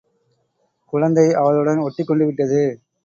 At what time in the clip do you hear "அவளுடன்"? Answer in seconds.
1.33-1.77